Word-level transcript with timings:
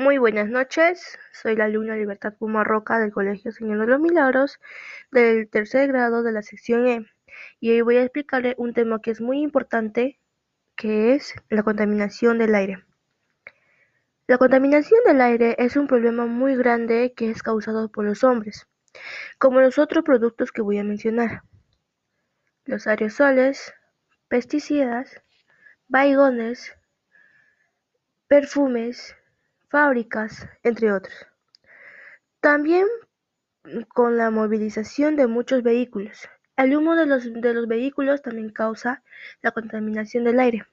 Muy 0.00 0.16
buenas 0.16 0.48
noches, 0.48 1.18
soy 1.32 1.56
la 1.56 1.64
alumna 1.64 1.96
Libertad 1.96 2.32
Puma 2.32 2.62
Roca 2.62 3.00
del 3.00 3.10
Colegio 3.10 3.50
Señor 3.50 3.80
de 3.80 3.86
los 3.88 4.00
Milagros 4.00 4.60
del 5.10 5.48
tercer 5.50 5.88
grado 5.88 6.22
de 6.22 6.30
la 6.30 6.42
sección 6.42 6.86
E 6.86 7.04
y 7.58 7.72
hoy 7.72 7.80
voy 7.80 7.96
a 7.96 8.04
explicarle 8.04 8.54
un 8.58 8.74
tema 8.74 9.02
que 9.02 9.10
es 9.10 9.20
muy 9.20 9.40
importante 9.40 10.20
que 10.76 11.14
es 11.14 11.34
la 11.50 11.64
contaminación 11.64 12.38
del 12.38 12.54
aire. 12.54 12.84
La 14.28 14.38
contaminación 14.38 15.00
del 15.04 15.20
aire 15.20 15.56
es 15.58 15.74
un 15.74 15.88
problema 15.88 16.26
muy 16.26 16.54
grande 16.54 17.12
que 17.16 17.28
es 17.32 17.42
causado 17.42 17.90
por 17.90 18.04
los 18.04 18.22
hombres, 18.22 18.68
como 19.38 19.60
los 19.60 19.78
otros 19.80 20.04
productos 20.04 20.52
que 20.52 20.62
voy 20.62 20.78
a 20.78 20.84
mencionar. 20.84 21.42
Los 22.66 22.86
aerosoles, 22.86 23.74
pesticidas, 24.28 25.20
baigones, 25.88 26.72
perfumes, 28.28 29.17
fábricas, 29.68 30.48
entre 30.62 30.92
otros. 30.92 31.26
También 32.40 32.86
con 33.88 34.16
la 34.16 34.30
movilización 34.30 35.16
de 35.16 35.26
muchos 35.26 35.62
vehículos. 35.62 36.28
El 36.56 36.74
humo 36.76 36.96
de 36.96 37.06
los, 37.06 37.68
vehículos 37.68 38.22
también 38.22 38.50
causa 38.50 39.02
la 39.42 39.52
contaminación 39.52 40.24
del 40.24 40.40
aire. 40.40 40.66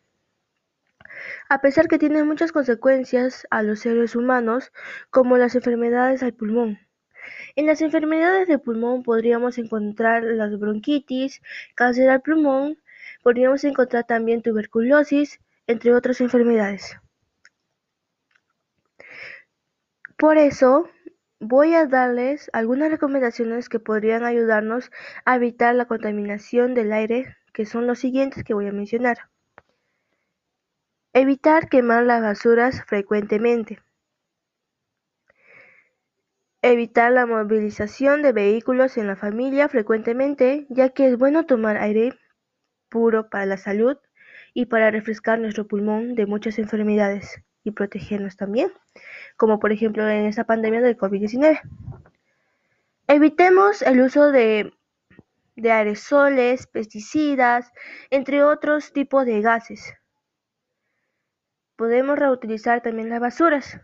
A 1.50 1.62
pesar 1.62 1.88
que 1.88 2.00
tiene 2.00 2.24
muchas 2.24 2.52
consecuencias 2.52 3.46
a 3.50 3.64
los 3.64 3.80
seres 3.80 4.16
humanos, 4.16 4.72
como 5.10 5.38
las 5.38 5.56
enfermedades 5.56 6.24
al 6.24 6.34
pulmón. 6.34 6.80
En 7.56 7.66
las 7.66 7.82
enfermedades 7.82 8.48
de 8.48 8.60
pulmón 8.60 9.04
podríamos 9.04 9.58
encontrar 9.58 10.24
las 10.24 10.58
bronquitis, 10.60 11.42
cáncer 11.76 12.10
al 12.10 12.22
pulmón, 12.22 12.78
podríamos 13.24 13.64
encontrar 13.64 14.06
también 14.06 14.42
tuberculosis, 14.42 15.40
entre 15.68 15.94
otras 15.94 16.22
enfermedades. 16.22 16.98
Por 20.18 20.38
eso, 20.38 20.88
voy 21.42 21.74
a 21.74 21.88
darles 21.88 22.50
algunas 22.54 22.90
recomendaciones 22.90 23.68
que 23.68 23.80
podrían 23.80 24.24
ayudarnos 24.24 24.90
a 25.26 25.36
evitar 25.36 25.76
la 25.76 25.88
contaminación 25.88 26.74
del 26.74 26.94
aire, 26.94 27.36
que 27.52 27.66
son 27.66 27.86
los 27.86 28.00
siguientes 28.00 28.46
que 28.46 28.54
voy 28.54 28.68
a 28.68 28.72
mencionar. 28.72 29.30
Evitar 31.12 31.68
quemar 31.68 32.04
las 32.06 32.22
basuras 32.22 32.82
frecuentemente. 32.86 33.82
Evitar 36.62 37.12
la 37.12 37.26
movilización 37.26 38.22
de 38.22 38.32
vehículos 38.32 38.98
en 38.98 39.08
la 39.08 39.18
familia 39.18 39.68
frecuentemente, 39.68 40.66
ya 40.70 40.90
que 40.90 41.08
es 41.08 41.18
bueno 41.18 41.46
tomar 41.46 41.76
aire 41.76 42.14
puro 42.88 43.30
para 43.30 43.46
la 43.46 43.58
salud 43.58 43.98
y 44.54 44.68
para 44.68 44.92
refrescar 44.92 45.40
nuestro 45.40 45.68
pulmón 45.68 46.16
de 46.16 46.26
muchas 46.26 46.58
enfermedades 46.58 47.44
y 47.66 47.72
protegernos 47.72 48.38
también, 48.38 48.72
como 49.36 49.60
por 49.60 49.74
ejemplo 49.74 50.08
en 50.08 50.28
esta 50.28 50.46
pandemia 50.46 50.82
del 50.82 50.98
COVID-19. 50.98 51.60
Evitemos 53.08 53.82
el 53.82 54.02
uso 54.02 54.32
de, 54.32 54.72
aerosoles, 55.62 56.68
pesticidas, 56.68 57.74
entre 58.12 58.44
otros 58.44 58.94
tipos 58.94 59.26
de 59.26 59.42
gases. 59.42 59.94
Podemos 61.76 62.18
reutilizar 62.18 62.82
también 62.82 63.10
las 63.10 63.20
basuras. 63.20 63.82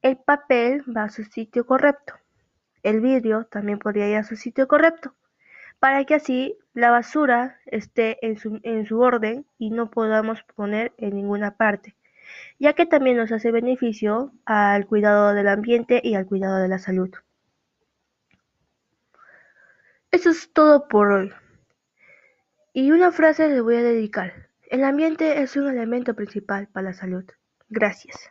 El 0.00 0.16
papel 0.16 0.82
va 0.84 1.04
a 1.04 1.10
su 1.10 1.24
sitio 1.24 1.66
correcto. 1.66 2.14
El 2.82 3.00
vidrio 3.00 3.44
también 3.44 3.78
podría 3.78 4.08
ir 4.08 4.16
a 4.16 4.24
su 4.24 4.36
sitio 4.36 4.66
correcto, 4.66 5.14
para 5.78 6.04
que 6.06 6.14
así 6.14 6.56
la 6.72 6.90
basura 6.90 7.60
esté 7.66 8.18
en 8.22 8.86
su 8.86 9.00
orden 9.00 9.46
y 9.58 9.70
no 9.70 9.90
podamos 9.90 10.42
poner 10.54 10.94
en 10.96 11.16
ninguna 11.16 11.56
parte 11.56 11.97
ya 12.58 12.72
que 12.74 12.86
también 12.86 13.16
nos 13.16 13.32
hace 13.32 13.50
beneficio 13.50 14.32
al 14.44 14.86
cuidado 14.86 15.34
del 15.34 15.48
ambiente 15.48 16.00
y 16.02 16.14
al 16.14 16.26
cuidado 16.26 16.56
de 16.58 16.68
la 16.68 16.78
salud. 16.78 17.10
Eso 20.10 20.30
es 20.30 20.52
todo 20.52 20.88
por 20.88 21.12
hoy. 21.12 21.32
Y 22.72 22.90
una 22.90 23.12
frase 23.12 23.48
les 23.48 23.62
voy 23.62 23.76
a 23.76 23.82
dedicar. 23.82 24.48
El 24.70 24.84
ambiente 24.84 25.42
es 25.42 25.56
un 25.56 25.68
elemento 25.68 26.14
principal 26.14 26.68
para 26.68 26.90
la 26.90 26.92
salud. 26.94 27.24
Gracias. 27.68 28.30